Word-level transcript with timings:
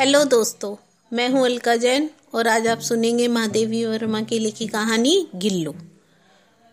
Hello 0.00 0.22
दोस्तों, 0.24 0.76
मैं 1.12 1.28
हूँ 1.28 1.44
अलका 1.44 1.74
जैन 1.76 2.08
और 2.34 2.48
आज 2.48 2.66
आप 2.68 2.80
सुनेंगे 2.80 3.26
महादेवी 3.28 3.84
वर्मा 3.84 4.20
की 4.20 4.38
लिखी 4.38 4.66
कहानी 4.66 5.28
गिल्लू। 5.36 5.74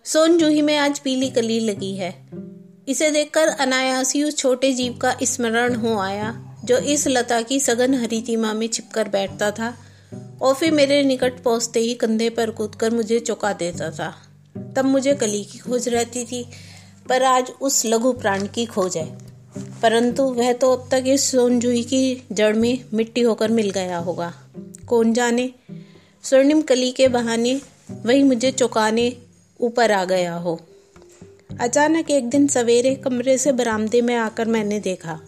सोन 0.06 0.38
जूही 0.38 0.62
में 0.62 0.76
आज 0.78 1.00
पीली 1.00 1.30
कली 1.30 1.60
लगी 1.60 1.94
है। 1.96 2.12
इसे 2.88 3.10
देखकर 3.12 3.48
अनायास 3.48 4.14
ही 4.14 4.24
उस 4.24 4.38
छोटे 4.38 4.72
जीव 4.74 4.98
का 4.98 5.16
स्मरण 5.24 5.76
हो 5.76 5.98
आया, 6.00 6.32
जो 6.66 6.78
इस 6.78 7.08
लता 7.08 7.42
की 7.42 7.60
सघन 7.60 7.94
हरितिमा 7.94 8.54
में 8.54 8.68
छिपकर 8.68 9.10
बैठता 9.10 9.52
था 9.52 9.74
और 10.42 10.56
फिर 10.56 10.72
मेरे 10.72 11.04
निकट 11.04 11.44
पहुँचते 11.44 11.80
ही 11.80 11.94
कंधे 11.94 12.30
पर 12.30 12.52
कूदकर 12.52 12.94
मुझे 12.94 13.20
चौंका 13.20 13.54
देता 13.54 13.92
था। 13.92 14.14
तब 14.76 14.86
मुझे 14.86 15.16
कली 15.16 15.44
की 15.44 15.60
खोज 15.60 15.90
रहती 15.90 16.26
थी, 16.26 16.46
पर 17.10 17.24
आज 17.24 17.52
उस 17.62 17.86
लघु 17.86 18.14
प्राण 18.14 18.48
की 18.48 18.66
खोज 18.66 18.98
है। 18.98 19.27
परंतु 19.82 20.24
वह 20.24 20.54
तो 20.54 20.74
अब 20.74 20.90
तक 20.92 21.04
इस 21.08 21.32
सोनजुई 21.32 21.84
की 21.84 22.24
जड़ 22.32 22.56
में 22.56 22.86
मिट्टी 22.94 23.22
होकर 23.22 23.52
मिल 23.52 23.70
गया 23.70 23.98
होगा। 23.98 24.34
कौन 24.88 25.14
जाने? 25.14 25.54
स्वर्णिम 26.24 26.62
कली 26.62 26.92
के 26.92 27.08
बहाने 27.08 27.62
वही 28.06 28.24
मुझे 28.24 28.52
चौंकाने 28.52 29.18
ऊपर 29.60 29.92
आ 29.92 30.06
गया 30.06 30.36
हो। 30.36 30.60
अचानक 31.60 32.12
एक 32.12 32.30
दिन 32.30 32.48
सवेरे 32.48 32.96
कमरे 32.96 33.38
से 33.38 33.52
बरामदे 33.52 34.02
में 34.02 34.16
आकर 34.16 34.46
मैंने 34.46 34.80
देखा। 34.80 35.20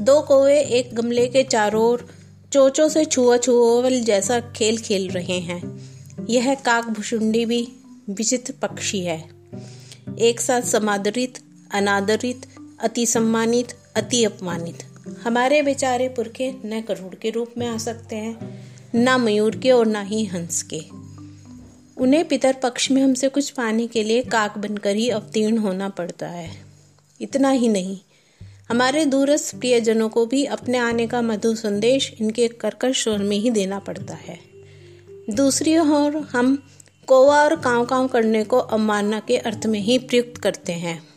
दो 0.00 0.20
कौवे 0.20 0.60
एक 0.60 0.94
गमले 0.94 1.26
के 1.26 1.42
चारों 1.42 1.84
ओर 1.84 2.08
चोचों 2.52 2.88
से 2.88 3.04
छुआ 3.04 3.36
छुआवल 3.36 4.00
जैसा 4.00 4.40
खेल 4.40 4.78
खेल 4.78 5.08
रहे 5.08 5.38
हैं। 5.38 5.90
यह 6.30 6.54
काक 6.54 6.88
भुषुंडी 6.88 7.44
भी 7.44 7.68
विचित्र 8.10 8.54
पक्षी 8.62 9.00
है। 9.00 9.28
एक 10.18 10.40
साथ 10.40 10.62
समादरित, 10.62 11.38
अनादरित 11.70 12.46
अति 12.82 13.06
सम्मानित, 13.06 13.76
अति 13.96 14.24
अपमानित। 14.24 14.78
हमारे 15.22 15.62
बेचारे 15.62 16.08
पुरखे 16.08 16.54
न 16.64 16.80
करोड़ 16.80 17.14
के 17.14 17.30
रूप 17.30 17.54
में 17.58 17.66
आ 17.66 17.78
सकते 17.78 18.16
हैं, 18.16 18.66
न 18.94 19.20
मयूर 19.20 19.56
के 19.56 19.70
और 19.70 19.86
न 19.86 19.96
ही 19.96 20.24
हंस 20.24 20.62
के। 20.62 20.80
उन्हें 21.96 22.28
पितर 22.28 22.52
पक्ष 22.52 22.90
में 22.90 23.02
हमसे 23.02 23.28
कुछ 23.28 23.50
पाने 23.50 23.86
के 23.86 24.02
लिए 24.02 24.22
काक 24.22 24.58
बनकर 24.58 24.96
ही 24.96 25.08
अवतीर्ण 25.08 25.58
होना 25.58 25.88
पड़ता 25.88 26.28
है। 26.28 26.50
इतना 27.20 27.50
ही 27.50 27.68
नहीं, 27.68 27.98
हमारे 28.68 29.04
दूरस्थ 29.04 29.56
प्रियजनों 29.56 30.08
को 30.08 30.26
भी 30.26 30.44
अपने 30.44 30.78
आने 30.78 31.06
का 31.06 31.22
मधु 31.22 31.54
संदेश 31.54 32.14
इनके 32.20 32.48
कर्कश 32.48 33.04
स्वर 33.04 33.18
में 33.18 33.36
ही 33.36 33.50
देना 33.50 33.78
पड़ता 33.78 34.14
है। 34.14 34.40
दूसरी 35.30 35.78
ओर 35.78 36.16
हम 36.16 36.68
कोवा 37.06 37.42
और 37.44 37.56
काव 37.56 37.84
काव 37.84 38.08
करने 38.08 38.44
को 38.44 38.58
अवमानना 38.58 39.20
के 39.20 39.36
अर्थ 39.36 39.66
में 39.66 39.80
ही 39.80 39.98
प्रयुक्त 39.98 40.36
करते 40.36 40.72
हैं। 40.72 41.11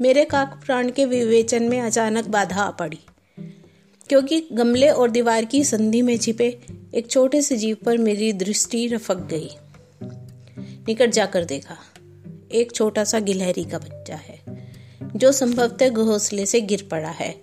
मेरे 0.00 0.24
काक 0.24 0.60
प्राण 0.66 0.90
के 0.90 1.04
विवेचन 1.04 1.62
में 1.62 1.80
अचानक 1.80 2.26
बाधा 2.26 2.62
आ 2.62 2.70
पड़ी। 2.70 2.98
क्योंकि 4.08 4.48
गमले 4.52 4.88
और 4.88 5.10
दीवार 5.10 5.44
की 5.44 5.64
संधि 5.64 6.02
में 6.02 6.18
छिपे 6.18 6.58
एक 6.94 7.10
छोटे 7.10 7.42
से 7.42 7.56
जीव 7.56 7.76
पर 7.84 7.98
मेरी 7.98 8.32
दृष्टि 8.32 8.86
रफक 8.86 9.14
गई। 9.14 9.50
निकट 10.88 11.10
जाकर 11.10 11.44
देखा, 11.44 11.76
एक 12.52 12.72
छोटा 12.72 13.04
सा 13.04 13.18
गिलहरी 13.18 13.64
का 13.64 13.78
बच्चा 13.78 14.14
है, 14.14 14.40
जो 15.16 15.32
संभवतः 15.32 15.88
घोंसले 15.88 16.46
से 16.46 16.60
गिर 16.60 16.88
पड़ा 16.90 17.08
है 17.08 17.42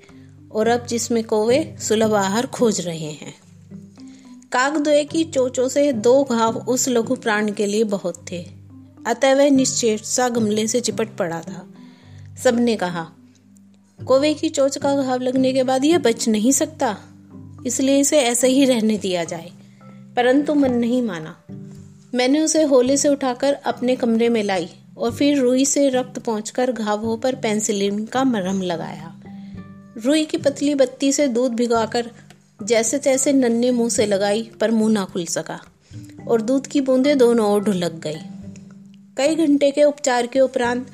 और 0.51 0.67
अब 0.67 0.85
जिसमें 0.85 1.23
कोवे 1.23 1.75
सुलभ 1.79 2.13
आहार 2.13 2.45
खोज 2.45 2.81
रहे 2.81 3.11
हैं। 3.11 3.33
काकद्वय 4.51 5.03
की 5.03 5.23
चोचों 5.23 5.69
से 5.69 5.93
दो 5.93 6.23
घाव 6.23 6.57
उस 6.57 6.89
लघु 6.89 7.15
प्राण 7.15 7.51
के 7.51 7.65
लिए 7.65 7.83
बहुत 7.83 8.25
थे, 8.31 8.47
अतः 9.07 9.35
वह 9.35 9.49
निश्चेष 9.49 10.01
सा 10.01 10.29
गमले 10.29 10.67
से 10.67 10.81
चिपट 10.81 11.07
पड़ा 11.07 11.41
था। 11.41 11.73
सबने 12.43 12.75
कहा, 12.75 13.11
कोवे 14.07 14.33
की 14.33 14.49
चोच 14.49 14.77
का 14.77 15.01
घाव 15.01 15.21
लगने 15.21 15.53
के 15.53 15.63
बाद 15.63 15.85
यह 15.85 15.97
बच 15.97 16.27
नहीं 16.27 16.51
सकता। 16.51 16.97
इसलिए 17.65 17.99
इसे 17.99 18.19
ऐसे 18.19 18.47
ही 18.47 18.65
रहने 18.65 18.97
दिया 18.97 19.23
जाए। 19.23 19.51
परंतु 20.15 20.53
मन 20.53 20.73
नहीं 20.73 21.01
माना। 21.01 21.43
मैंने 22.15 22.39
उसे 22.39 22.63
होले 22.63 22.97
से 22.97 23.09
उठाकर 23.09 23.53
अपने 23.53 23.95
कमरे 23.95 24.29
में 24.29 24.43
लाई 24.43 24.69
और 24.97 25.11
फिर 25.11 25.37
रुई 25.37 25.65
से 25.65 25.89
रक्त 25.89 26.19
पहुंचकर 26.19 26.71
घावों 26.71 27.17
पर 27.17 27.35
पेंसिलिन 27.35 28.05
का 28.05 28.23
मरहम 28.23 28.61
लगाया। 28.61 29.21
रुई 29.97 30.25
की 30.25 30.37
पतली 30.37 30.75
बत्ती 30.75 31.11
से 31.11 31.27
दूध 31.27 31.53
भिगाकर 31.53 32.11
जैसे 32.63 32.97
तैसे 32.97 33.33
नन्हे 33.33 33.71
मुँह 33.71 33.89
से 33.89 34.05
लगाई, 34.05 34.51
पर 34.61 34.71
मुँह 34.71 34.93
ना 34.93 35.05
खुल 35.05 35.25
सका 35.25 35.59
और 36.27 36.41
दूध 36.41 36.67
की 36.67 36.81
बूंदे 36.81 37.15
दोनों 37.15 37.51
ओर 37.51 37.63
ढुलक 37.63 37.91
गई। 37.91 38.19
कई 39.17 39.35
घंटे 39.35 39.71
के 39.71 39.83
उपचार 39.83 40.27
के 40.27 40.39
उपरांत 40.39 40.87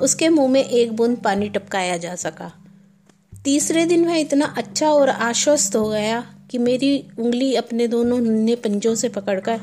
उसके 0.00 0.28
मुँह 0.28 0.48
में 0.48 0.64
एक 0.64 0.92
बूंद 0.92 1.16
पानी 1.16 1.48
टपकाया 1.48 1.96
जा 1.96 2.14
सका। 2.14 2.52
तीसरे 3.44 3.84
दिन 3.86 4.04
वह 4.06 4.16
इतना 4.16 4.54
अच्छा 4.58 4.90
और 4.90 5.08
आश्वस्त 5.08 5.76
हो 5.76 5.88
गया 5.88 6.20
कि 6.50 6.58
मेरी 6.58 7.08
उंगली 7.18 7.54
अपने 7.54 7.88
दोनों 7.88 8.18
नन्हे 8.20 8.56
पंजों 8.56 8.94
से 8.94 9.08
पकड़कर 9.08 9.60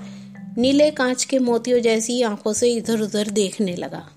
नीले 0.58 0.92
कांच 0.92 1.24
के 1.24 1.40
मोतियों 1.40 1.80
जैसी 1.80 2.22
आँखों 2.22 2.54
से 2.54 2.74
इधर 2.74 3.02
उधर 3.02 3.30
देखने 3.30 3.76
लगा। 3.76 4.10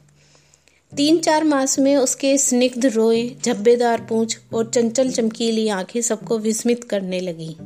तीन 0.96 1.18
चार 1.18 1.44
मास 1.44 1.78
में 1.78 1.96
उसके 1.96 2.38
स्निग्ध 2.38 2.86
रोए, 2.86 3.36
झब्बेदार 3.44 4.00
पूंछ 4.00 4.38
और 4.54 4.70
चंचल 4.70 5.10
चमकीली 5.10 5.68
आँखें 5.68 6.00
सबको 6.00 6.38
विस्मित 6.38 6.84
करने 6.84 7.20
लगी। 7.20 7.56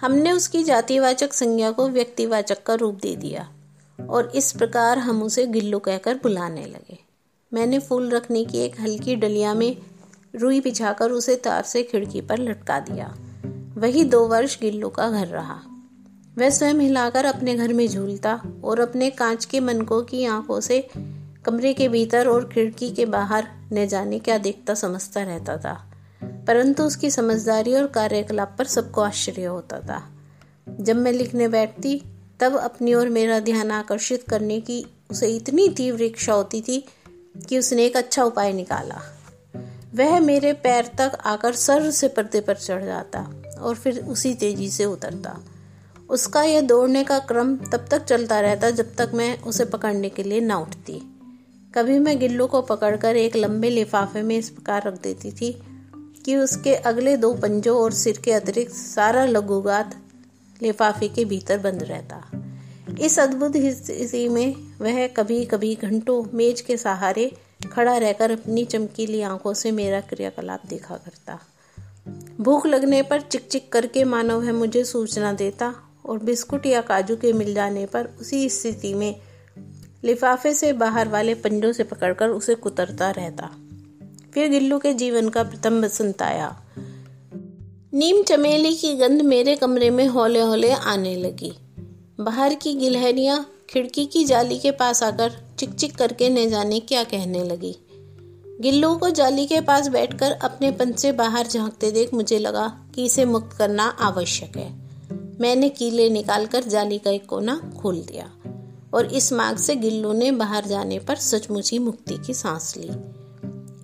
हमने 0.00 0.32
उसकी 0.32 0.64
जातिवाचक 0.64 1.32
संज्ञा 1.32 1.70
को 1.70 1.88
व्यक्तिवाचक 1.88 2.62
का 2.62 2.74
रूप 2.74 2.94
दे 2.94 3.16
दिया 3.16 3.48
और 4.10 4.32
इस 4.34 4.52
प्रकार 4.52 4.98
हम 4.98 5.22
उसे 5.22 5.46
गिल्लू 5.46 5.78
कहकर 5.78 6.14
बुलाने 6.14 6.66
लगे। 6.66 7.11
मैंने 7.54 7.78
फूल 7.78 8.10
रखने 8.10 8.44
की 8.44 8.58
एक 8.58 8.80
हल्की 8.80 9.16
डलिया 9.16 9.54
में 9.54 9.76
रुई 10.34 10.60
बिछाकर 10.60 11.10
उसे 11.10 11.36
तार 11.36 11.62
से 11.62 11.82
खिड़की 11.82 12.20
पर 12.20 12.38
लटका 12.38 12.80
दिया। 12.80 13.14
वही 13.74 14.04
दो 14.04 14.28
वर्ष 14.28 14.60
गिल्लू 14.60 14.88
का 14.88 15.10
घर 15.10 15.26
रहा। 15.26 15.60
वह 16.38 16.50
स्वयं 16.50 16.74
हिलाकर 16.74 17.24
अपने 17.24 17.54
घर 17.54 17.72
में 17.72 17.88
झूलता 17.88 18.42
और 18.64 18.80
अपने 18.80 19.10
कांच 19.10 19.44
के 19.44 19.60
मनकों 19.60 20.02
की 20.02 20.24
आँखों 20.24 20.60
से 20.60 20.88
कमरे 21.44 21.72
के 21.72 21.88
भीतर 21.88 22.28
और 22.28 22.50
खिड़की 22.52 22.90
के 22.90 23.06
बाहर 23.06 23.48
न 23.72 23.86
जाने 23.86 24.18
क्या 24.18 24.38
देखता 24.38 24.74
समझता 24.74 25.22
रहता 25.22 25.56
था। 25.56 25.92
परंतु 26.46 26.82
उसकी 26.82 27.10
समझदारी 27.10 27.74
और 27.74 27.86
कार्यकलाप 27.86 28.54
पर 28.58 28.64
सबको 28.64 29.00
आश्चर्य 29.00 29.44
होता 29.44 29.80
था। 29.80 30.10
जब 30.80 30.96
मैं 30.96 31.12
लिखने 31.12 31.48
बैठती, 31.48 32.02
तब 32.40 32.56
अपनी 32.56 32.94
ओर 32.94 33.08
मेरा 33.08 33.40
ध्यान 33.40 33.70
आकर्षित 33.70 34.22
करने 34.28 34.60
की 34.60 34.86
उसे 35.10 35.28
इतनी 35.28 35.68
तीव्र 35.68 36.02
इच्छा 36.02 36.32
होती 36.32 36.60
थी 36.60 36.84
कि 37.48 37.58
उसने 37.58 37.84
एक 37.84 37.96
अच्छा 37.96 38.24
उपाय 38.24 38.52
निकाला। 38.52 39.00
वह 39.94 40.20
मेरे 40.20 40.52
पैर 40.52 40.90
तक 40.98 41.12
आकर 41.24 41.54
सर 41.54 41.90
से 41.90 42.08
पर्दे 42.08 42.40
पर 42.40 42.54
चढ़ 42.54 42.84
जाता 42.84 43.42
और 43.60 43.74
फिर 43.74 43.98
उसी 43.98 44.34
तेज़ी 44.34 44.70
से 44.70 44.84
उतरता। 44.84 45.40
उसका 46.10 46.42
यह 46.42 46.60
दौड़ने 46.60 47.04
का 47.04 47.18
क्रम 47.18 47.56
तब 47.56 47.86
तक 47.90 48.04
चलता 48.04 48.40
रहता 48.40 48.70
जब 48.70 48.94
तक 48.94 49.10
मैं 49.14 49.40
उसे 49.40 49.64
पकड़ने 49.64 50.08
के 50.08 50.22
लिए 50.22 50.40
ना 50.40 50.58
उठती। 50.58 51.00
कभी 51.74 51.98
मैं 51.98 52.18
गिल्लू 52.18 52.46
को 52.46 52.62
पकड़कर 52.62 53.16
एक 53.16 53.36
लंबे 53.36 53.70
लिफाफे 53.70 54.22
में 54.22 54.36
इस 54.38 54.50
प्रकार 54.50 54.82
रख 54.82 55.02
देती 55.02 55.30
थी 55.30 55.62
कि 56.24 56.36
उसके 56.36 56.74
अगले 56.74 57.16
दो 57.16 57.34
पंजों 57.34 57.78
और 57.80 57.92
सिर 57.92 58.18
के 58.24 58.32
अतिरिक्त 58.32 58.72
सारा 58.72 59.24
लघुगात 59.24 59.94
लिफाफे 60.62 61.08
के 61.08 61.24
भीतर 61.24 61.58
बंद 61.58 61.82
रहता। 61.82 62.41
इस 63.00 63.18
अद्भुत 63.18 63.52
स्थिति 63.56 64.28
में 64.28 64.54
वह 64.80 65.06
कभी 65.06 65.44
कभी 65.44 65.74
घंटों 65.74 66.24
मेज 66.34 66.60
के 66.60 66.76
सहारे 66.76 67.32
खड़ा 67.72 67.96
रहकर 67.96 68.30
अपनी 68.30 68.64
चमकीली 68.64 69.22
आँखों 69.22 69.54
से 69.54 69.70
मेरा 69.70 70.00
क्रियाकलाप 70.00 70.62
देखा 70.66 70.94
करता। 70.96 71.40
भूख 72.40 72.66
लगने 72.66 73.02
पर 73.02 73.20
चिक 73.20 73.48
चिक 73.48 73.72
करके 73.72 74.04
मानो 74.04 74.40
वह 74.40 74.52
मुझे 74.52 74.84
सूचना 74.84 75.32
देता 75.32 75.74
और 76.06 76.18
बिस्कुट 76.18 76.66
या 76.66 76.80
काजू 76.80 77.16
के 77.16 77.32
मिल 77.32 77.54
जाने 77.54 77.86
पर 77.86 78.08
उसी 78.20 78.48
स्थिति 78.48 78.94
में 78.94 79.20
लिफाफे 80.04 80.54
से 80.54 80.72
बाहर 80.72 81.08
वाले 81.08 81.34
पंजों 81.34 81.72
से 81.72 81.84
पकड़कर 81.84 82.28
उसे 82.28 82.54
कुतरता 82.54 83.10
रहता। 83.10 83.50
फिर 84.34 84.48
गिल्लू 84.48 84.78
के 84.78 84.94
जीवन 84.94 85.28
का 85.28 85.42
प्रथम 85.42 85.82
बसंत 85.82 86.22
आया। 86.22 86.62
नीम 87.94 88.22
चमेली 88.22 88.74
की 88.74 88.94
गंध 88.94 89.22
मेरे 89.22 89.56
कमरे 89.56 89.90
में 89.90 90.06
हौले 90.06 90.40
हौले 90.40 90.70
आने 90.72 91.16
लगी। 91.16 91.52
बाहर 92.20 92.54
की 92.54 92.74
गिलहरियाँ 92.74 93.52
खिड़की 93.70 94.06
की 94.06 94.24
जाली 94.24 94.58
के 94.58 94.70
पास 94.70 95.02
आकर 95.02 95.32
चिक 95.58 95.70
चिक 95.70 95.96
करके 95.96 96.28
न 96.28 96.50
जाने 96.50 96.80
क्या 96.80 97.04
कहने 97.04 97.44
लगी। 97.44 97.76
गिल्लू 98.60 98.94
को 98.94 99.10
जाली 99.10 99.46
के 99.46 99.60
पास 99.60 99.88
बैठकर 99.88 100.32
अपने 100.32 100.70
पंच 100.70 100.98
से 100.98 101.12
बाहर 101.12 101.46
झांकते 101.46 101.90
देख 101.90 102.14
मुझे 102.14 102.38
लगा 102.38 102.86
कि 102.94 103.04
इसे 103.04 103.24
मुक्त 103.24 103.56
करना 103.56 103.84
आवश्यक 103.84 104.56
है। 104.56 104.70
मैंने 105.40 105.68
कीले 105.68 106.10
निकालकर 106.10 106.64
जाली 106.64 106.98
का 106.98 107.10
एक 107.10 107.26
कोना 107.26 107.72
खोल 107.82 108.02
दिया 108.02 108.30
और 108.94 109.06
इस 109.06 109.32
मार्ग 109.32 109.58
से 109.58 109.76
गिल्लू 109.76 110.12
ने 110.12 110.30
बाहर 110.30 110.64
जाने 110.64 110.98
पर 110.98 111.16
सचमुच 111.16 111.70
ही 111.70 111.78
मुक्ति 111.78 112.18
की 112.26 112.34
सांस 112.34 112.74
ली। 112.76 112.90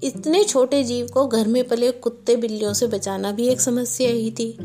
इतने 0.07 0.45
छोटे 0.45 0.85
जीव 0.85 1.07
को 1.07 1.27
घर 1.27 1.49
में 1.49 1.69
पले 1.69 1.91
कुत्ते 1.91 2.37
बिल्लियों 2.37 2.73
से 2.73 2.87
बचाना 2.87 3.33
भी 3.33 3.49
एक 3.49 3.61
समस्या 3.61 4.11
ही 4.11 4.31
थी। 4.31 4.59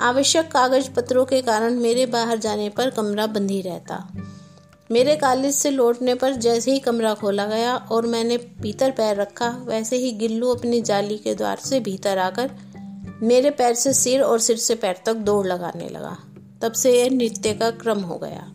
आवश्यक 0.00 0.50
कागज़ 0.52 0.90
पत्रों 0.90 1.24
के 1.24 1.42
कारण 1.42 1.74
मेरे 1.74 2.06
बाहर 2.06 2.38
जाने 2.38 2.68
पर 2.68 2.90
कमरा 2.90 3.26
बंद 3.26 3.50
ही 3.50 3.60
रहता। 3.62 4.12
मेरे 4.90 5.16
कॉलेज 5.16 5.54
से 5.54 5.70
लौटने 5.70 6.14
पर 6.14 6.34
जैसे 6.34 6.72
ही 6.72 6.78
कमरा 6.78 7.14
खोला 7.14 7.46
गया 7.46 7.76
और 7.76 8.06
मैंने 8.06 8.36
भीतर 8.36 8.90
पैर 8.90 9.16
रखा, 9.16 9.48
वैसे 9.48 9.96
ही 9.96 10.12
गिल्लू 10.12 10.48
अपनी 10.48 10.80
जाली 10.80 11.18
के 11.18 11.34
द्वार 11.34 11.56
से 11.56 11.80
भीतर 11.80 12.18
आकर 12.18 12.50
मेरे 13.22 13.50
पैर 13.50 13.74
से 13.74 13.92
सिर 13.92 14.22
और 14.22 14.38
सिर 14.38 14.56
से 14.56 14.74
पैर 14.74 14.96
तक 15.06 15.14
दौड़ 15.14 15.46
लगाने 15.46 15.88
लगा। 15.88 16.16
तब 16.62 16.72
से 16.72 17.02
यह 17.02 17.10
नृत्य 17.10 17.54
का 17.54 17.70
क्रम 17.70 17.98
हो 17.98 18.16
गया। 18.16 18.50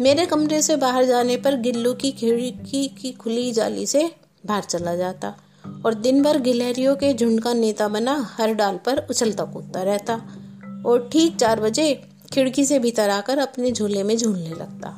मेरे 0.00 0.26
कमरे 0.26 0.62
से 0.62 0.76
बाहर 0.76 1.04
जाने 1.04 1.36
पर 1.36 1.56
गिल्लू 1.56 1.94
की 1.94 2.12
खिड़की 2.12 2.88
की 2.88 3.12
खुली 3.12 3.52
जाली 3.52 3.86
से 3.86 4.10
बाहर 4.46 4.62
चला 4.62 4.96
जाता 4.96 5.34
और 5.86 5.94
दिन 5.94 6.22
भर 6.22 6.38
गिलहरियों 6.38 6.96
के 6.96 7.14
झुंड 7.14 7.40
का 7.40 7.52
नेता 7.52 7.88
बना 7.88 8.34
हर 8.38 8.54
डाल 8.54 8.76
पर 8.76 9.06
उछलता 9.10 9.44
कूदता 9.44 9.82
रहता। 9.82 10.20
और 10.86 11.08
ठीक 11.12 11.36
चार 11.36 11.60
बजे 11.60 11.92
खिड़की 12.32 12.64
से 12.64 12.78
भीतर 12.78 13.10
आकर 13.10 13.38
अपने 13.38 13.70
झूले 13.72 14.02
में 14.02 14.16
झूलने 14.16 14.50
लगता। 14.50 14.90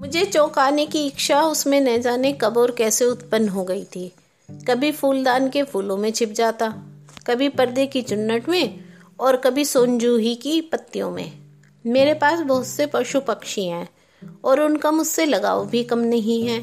मुझे 0.00 0.24
चौंकाने 0.24 0.86
की 0.86 1.06
इच्छा 1.06 1.42
उसमें 1.42 1.80
न 1.80 2.00
जाने 2.00 2.32
कब 2.32 2.58
और 2.58 2.70
कैसे 2.70 3.04
उत्पन्न 3.04 3.48
हो 3.48 3.64
गई 3.64 3.84
थी। 3.86 4.12
कभी 4.48 4.92
फूलदान 4.92 5.48
के 5.48 5.62
फूलों 5.62 5.96
में 5.96 6.10
छिप 6.10 6.32
जाता, 6.32 6.68
कभी 7.26 7.48
पर्दे 7.48 7.86
की 7.86 8.02
चुन्नट 8.02 8.48
में 8.48 8.80
और 9.20 9.36
कभी 9.36 9.64
सोनजूही 9.64 10.34
की 10.34 10.60
पत्तियों 10.62 11.10
में। 11.10 11.32
मेरे 11.84 12.14
पास 12.14 12.40
बहुत 12.40 12.66
से 12.66 12.86
पशु 12.86 13.20
पक्षी 13.20 13.66
हैं 13.66 13.88
और 14.44 14.60
उनका 14.60 14.90
मुझसे 14.90 15.26
लगाव 15.26 15.66
भी 15.66 15.82
कम 15.84 15.98
नहीं 15.98 16.42
है, 16.48 16.60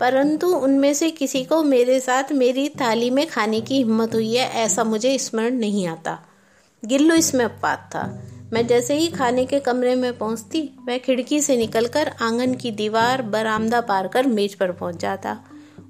परंतु 0.00 0.46
उनमें 0.48 0.92
से 0.94 1.10
किसी 1.10 1.44
को 1.44 1.62
मेरे 1.62 1.98
साथ 2.00 2.32
मेरी 2.32 2.68
थाली 2.80 3.10
में 3.10 3.26
खाने 3.26 3.60
की 3.60 3.76
हिम्मत 3.76 4.14
हुई 4.14 4.34
है 4.34 4.48
ऐसा 4.56 4.84
मुझे 4.84 5.18
स्मरण 5.18 5.54
नहीं 5.54 5.86
आता। 5.86 6.18
गिल्लू 6.82 7.14
इसमें 7.14 7.44
अपात 7.44 7.88
था। 7.94 8.02
मैं 8.52 8.66
जैसे 8.66 8.94
ही 8.94 9.08
खाने 9.08 9.44
के 9.46 9.58
कमरे 9.60 9.94
में 9.94 10.12
पहुँचती, 10.18 10.60
वह 10.88 10.98
खिड़की 10.98 11.40
से 11.40 11.56
निकलकर 11.56 12.08
आँगन 12.22 12.54
की 12.54 12.70
दीवार 12.70 13.22
बरामदा 13.24 13.80
पार 13.80 14.08
कर 14.08 14.26
मेज 14.26 14.54
पर 14.54 14.72
पहुँच 14.72 14.96
जाता 14.96 15.36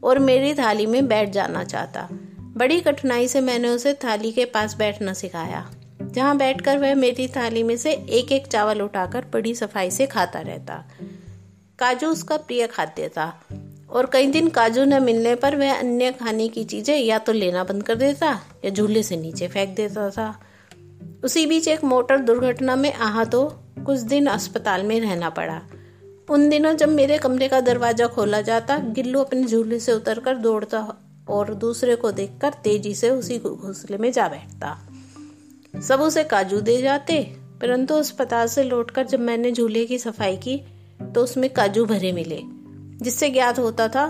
और 0.04 0.18
मेरी 0.18 0.54
थाली 0.54 0.86
में 0.86 1.06
बैठ 1.08 1.30
जाना 1.30 1.64
चाहता। 1.64 2.08
बड़ी 2.56 2.80
कठिनाई 2.80 3.28
से 3.28 3.40
मैंने 3.40 3.68
उसे 3.68 3.92
थाली 3.94 4.32
के 4.32 4.44
पास 4.44 4.74
बैठना 4.76 5.12
सिखाया, 5.12 5.64
जहाँ 6.02 6.36
बैठकर 6.36 6.78
वह 6.78 6.94
मेरी 6.94 7.28
थाली 7.28 7.62
में 7.62 7.76
से 7.76 7.92
एक 7.92 8.32
एक 8.32 8.46
चावल 8.46 8.82
उठाकर 8.82 9.26
बड़ी 9.32 9.54
सफ़ाई 9.54 9.90
से 9.90 10.06
खाता 10.06 10.40
रहता। 10.40 10.84
काजू 11.78 12.08
उसका 12.08 12.36
प्रिय 12.36 12.66
खाद्य 12.66 13.08
था 13.08 13.32
और 13.90 14.10
कई 14.12 14.26
दिन 14.26 14.48
काजू 14.48 14.84
न 14.84 15.02
मिलने 15.02 15.34
पर 15.34 15.56
वह 15.56 15.78
अन्य 15.78 16.12
खाने 16.12 16.48
की 16.48 16.64
चीज़ें 16.64 16.96
या 16.96 17.18
तो 17.18 17.32
लेना 17.32 17.64
बंद 17.64 17.82
कर 17.82 17.94
देता 17.94 18.38
या 18.64 18.70
झूले 18.70 19.02
से 19.02 19.16
नीचे 19.16 19.48
फेंक 19.48 19.74
देता 19.76 20.10
था। 20.10 20.28
उसी 21.24 21.46
बीच 21.46 21.68
एक 21.68 21.84
मोटर 21.84 22.18
दुर्घटना 22.18 22.76
में 22.76 22.92
आहा 22.92 23.24
तो 23.24 23.44
कुछ 23.86 23.98
दिन 24.00 24.26
अस्पताल 24.26 24.82
में 24.82 25.00
रहना 25.00 25.30
पड़ा। 25.30 25.60
उन 26.28 26.48
दिनों 26.48 26.72
जब 26.76 26.88
मेरे 26.88 27.18
कमरे 27.18 27.48
का 27.48 27.60
दरवाज़ा 27.60 28.06
खोला 28.06 28.40
जाता, 28.40 28.78
गिल्लू 28.78 29.20
अपने 29.20 29.44
झूले 29.44 29.78
से 29.80 29.92
उतरकर 29.92 30.36
दौड़ता 30.36 30.80
और 31.28 31.54
दूसरे 31.54 31.96
को 31.96 32.10
देखकर 32.12 32.54
तेज़ी 32.64 32.94
से 32.94 33.10
उसी 33.10 33.38
घोंसले 33.38 33.98
में 33.98 34.10
जा 34.12 34.28
बैठता। 34.28 34.76
सब 35.80 36.00
उसे 36.00 36.24
काजू 36.24 36.60
दे 36.60 36.80
जाते, 36.82 37.22
परंतु 37.60 37.94
अस्पताल 37.94 38.46
से 38.48 38.62
लौटकर 38.64 39.06
जब 39.06 39.20
मैंने 39.20 39.52
झूले 39.52 39.84
की 39.86 39.98
सफ़ाई 39.98 40.36
की 40.36 40.56
तो 41.14 41.22
उसमें 41.22 41.48
काजू 41.50 41.84
भरे 41.86 42.12
मिले, 42.12 42.40
जिससे 43.02 43.30
ज्ञात 43.30 43.58
होता 43.58 43.88
था 43.88 44.06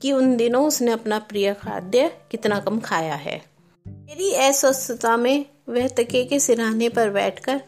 कि 0.00 0.12
उन 0.12 0.36
दिनों 0.36 0.66
उसने 0.66 0.90
अपना 0.90 1.18
प्रिय 1.18 1.52
खाद्य 1.54 2.10
कितना 2.30 2.58
कम 2.60 2.78
खाया 2.80 3.14
है। 3.14 3.40
मेरी 3.86 4.32
अस्वस्थता 4.34 5.16
में 5.16 5.44
वह 5.68 5.88
तके 5.88 6.24
के 6.24 6.40
सिराने 6.40 6.88
पर 6.88 7.10
बैठकर 7.10 7.60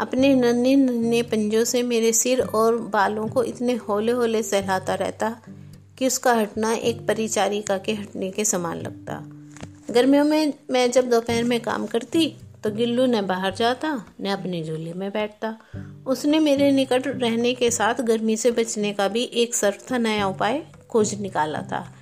अपने 0.00 0.34
नन्हे 0.34 0.76
नन्हे 0.76 1.22
पंजों 1.22 1.64
से 1.64 1.82
मेरे 1.82 2.12
सिर 2.12 2.40
और 2.40 2.76
बालों 2.76 3.28
को 3.28 3.44
इतने 3.44 3.74
होले 3.74 4.12
होले 4.12 4.42
सहलाता 4.42 4.94
रहता 4.94 5.42
कि 5.98 6.06
उसका 6.06 6.32
हटना 6.34 6.72
एक 6.72 7.06
परिचारिका 7.06 7.78
के 7.78 7.92
हटने 7.92 8.30
के 8.30 8.44
समान 8.44 8.80
लगता। 8.80 9.22
गर्मियों 9.90 10.24
में 10.24 10.52
मैं 10.70 10.90
जब 10.90 11.10
दोपहर 11.10 11.44
में 11.44 11.60
काम 11.60 11.86
करती 11.86 12.36
तो 12.64 12.70
गिल्लू 12.70 13.06
न 13.06 13.26
बाहर 13.26 13.54
जाता, 13.54 14.04
न 14.20 14.26
अपने 14.26 14.62
झूले 14.64 14.92
में 14.92 15.10
बैठता। 15.10 15.56
उसने 16.06 16.38
मेरे 16.38 16.70
निकट 16.72 17.06
रहने 17.06 17.54
के 17.54 17.70
साथ 17.70 17.94
गर्मी 17.94 18.36
से 18.36 18.50
बचने 18.50 18.92
का 18.92 19.08
भी 19.08 19.22
एक 19.34 19.54
सर्वथा 19.54 19.98
नया 19.98 20.26
उपाय 20.26 20.66
खोज 20.88 21.14
निकाला 21.20 21.62
था। 21.62 21.95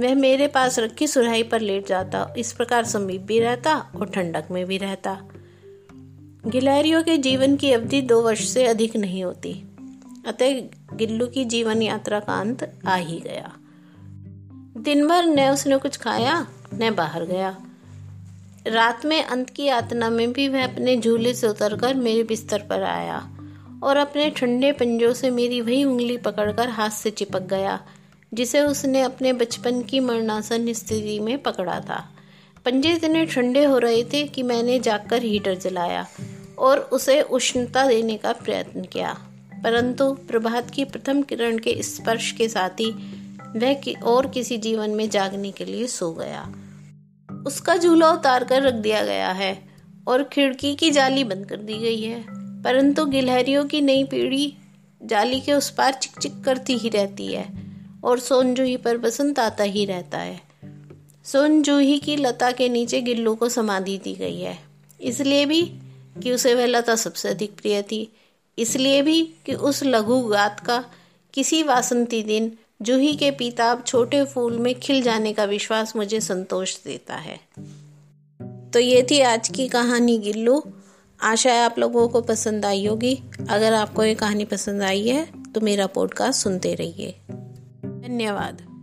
वह 0.00 0.14
मेरे 0.14 0.46
पास 0.46 0.78
रखी 0.78 1.06
सुराही 1.06 1.42
पर 1.42 1.60
लेट 1.60 1.86
जाता, 1.86 2.34
इस 2.38 2.52
प्रकार 2.52 2.84
समीप 2.84 3.20
भी 3.20 3.38
रहता 3.40 3.76
और 3.96 4.10
ठंडक 4.10 4.48
में 4.50 4.64
भी 4.66 4.78
रहता। 4.78 5.18
गिलहरियों 6.46 7.02
के 7.02 7.16
जीवन 7.18 7.56
की 7.56 7.72
अवधि 7.72 8.00
दो 8.02 8.20
वर्ष 8.22 8.48
से 8.48 8.64
अधिक 8.66 8.96
नहीं 8.96 9.24
होती, 9.24 9.52
अतः 10.26 10.60
गिल्लू 10.96 11.26
की 11.26 11.44
जीवन 11.44 11.82
यात्रा 11.82 12.20
का 12.20 12.40
अंत 12.40 12.72
आ 12.86 12.94
ही 12.94 13.20
गया। 13.20 13.52
दिन 14.76 15.06
भर 15.08 15.24
न 15.24 15.48
उसने 15.48 15.78
कुछ 15.78 15.96
खाया, 15.96 16.46
न 16.74 16.94
बाहर 16.94 17.24
गया। 17.24 17.56
रात 18.66 19.04
में 19.04 19.24
अंत 19.24 19.50
की 19.50 19.64
यातना 19.64 20.10
में 20.10 20.32
भी 20.32 20.48
वह 20.48 20.64
अपने 20.64 20.96
झूले 20.96 21.34
से 21.34 21.48
उतरकर 21.48 21.94
मेरे 21.94 22.22
बिस्तर 22.22 22.62
पर 22.62 22.82
आया 22.82 23.18
और 23.82 23.96
अपने 23.96 24.30
ठंडे 24.30 24.72
पंजों 24.72 25.12
से 25.12 25.30
मेरी 25.30 25.60
वही 25.60 25.84
उंगली 25.84 26.16
पकड़कर 26.16 26.68
हाथ 26.68 26.90
से 26.90 27.10
चिपक 27.10 27.42
गया। 27.42 27.80
जिसे 28.34 28.60
उसने 28.60 29.00
अपने 29.00 29.32
बचपन 29.32 29.82
की 29.82 30.00
मरणासन 30.00 30.72
स्थिति 30.72 31.20
में 31.20 31.42
पकड़ा 31.42 31.80
था। 31.80 32.10
पंजे 32.64 32.92
इतने 32.92 33.26
ठंडे 33.26 33.64
हो 33.64 33.78
रहे 33.78 34.04
थे 34.04 34.24
कि 34.24 34.42
मैंने 34.42 34.78
जाकर 34.78 35.22
हीटर 35.22 35.54
जलाया 35.54 36.06
और 36.58 36.78
उसे 36.78 37.22
उष्णता 37.22 37.86
देने 37.86 38.16
का 38.16 38.32
प्रयत्न 38.32 38.82
किया। 38.82 39.18
परंतु 39.64 40.12
प्रभात 40.12 40.70
की 40.70 40.84
प्रथम 40.84 41.22
किरण 41.22 41.58
के 41.58 41.82
स्पर्श 41.82 42.32
के 42.32 42.48
साथ 42.48 42.70
ही 42.70 42.90
वह 43.56 43.74
कि 43.74 43.94
और 43.94 44.26
किसी 44.26 44.58
जीवन 44.58 44.90
में 44.90 45.10
जागने 45.10 45.50
के 45.50 45.64
लिए 45.64 45.86
सो 45.86 46.12
गया। 46.12 46.54
उसका 47.46 47.76
झूला 47.76 48.10
उतार 48.10 48.44
कर 48.44 48.62
रख 48.62 48.74
दिया 48.74 49.04
गया 49.04 49.32
है 49.32 49.62
और 50.08 50.24
खिड़की 50.24 50.74
की 50.74 50.90
जाली 50.90 51.24
बंद 51.24 51.46
कर 51.46 51.56
दी 51.56 51.74
गई 51.74 52.00
है। 52.00 52.24
परंतु 52.62 53.04
गिलहरियों 53.04 53.64
की 53.64 53.80
नई 53.80 54.04
पीढ़ी 54.04 54.54
जाली 55.02 55.40
के 55.40 55.52
उस 55.52 55.70
पार 55.70 55.94
चिक 55.94 56.12
चिक 56.22 56.44
करती 56.44 56.74
ही 56.74 56.88
रहती 56.88 57.26
है। 57.26 57.63
और 58.04 58.18
सोनजूही 58.18 58.76
पर 58.76 58.96
बसंत 58.96 59.38
आता 59.38 59.64
ही 59.64 59.84
रहता 59.84 60.18
है। 60.18 60.40
सोनजूही 61.24 61.98
की 61.98 62.16
लता 62.16 62.50
के 62.52 62.68
नीचे 62.68 63.00
गिल्लू 63.00 63.34
को 63.34 63.48
समाधि 63.48 63.98
दी 64.04 64.14
गई 64.14 64.40
है। 64.40 64.58
इसलिए 65.00 65.46
भी 65.46 65.62
कि 66.22 66.32
उसे 66.32 66.54
वह 66.54 66.66
लता 66.66 66.96
सबसे 66.96 67.28
अधिक 67.28 67.56
प्रिय 67.56 67.82
थी। 67.82 68.12
इसलिए 68.58 69.02
भी 69.02 69.34
कि 69.46 69.54
उस 69.54 69.84
लघु 69.84 70.20
गात 70.20 70.60
का 70.60 70.84
किसी 71.34 71.62
वासंती 71.62 72.22
दिन 72.22 72.58
जूही 72.82 73.16
के 73.16 73.30
पीताब 73.30 73.84
छोटे 73.86 74.24
फूल 74.24 74.58
में 74.58 74.80
खिल 74.80 75.02
जाने 75.02 75.32
का 75.32 75.44
विश्वास 75.44 75.96
मुझे 75.96 76.20
संतोष 76.20 76.76
देता 76.84 77.14
है। 77.14 77.40
तो 78.70 78.78
ये 78.78 79.06
थी 79.10 79.20
आज 79.20 79.48
की 79.48 79.68
कहानी 79.68 80.18
गिल्लू। 80.18 80.62
आशा 81.20 81.52
है 81.52 81.64
आप 81.64 81.78
लोगों 81.78 82.08
को 82.08 82.20
पसंद 82.20 82.66
आई 82.66 82.86
होगी। 82.86 83.22
अगर 83.50 83.72
आपको 83.72 84.04
ये 84.04 84.14
कहानी 84.14 84.44
पसंद 84.44 84.82
आई 84.82 85.08
है 85.08 85.52
तो 85.52 85.60
मेरा 85.60 85.86
पॉडकास्ट 85.86 86.42
सुनते 86.42 86.74
रहिए। 86.74 87.14
धन्यवाद। 88.04 88.73